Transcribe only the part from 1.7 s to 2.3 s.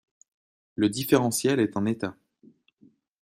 en état.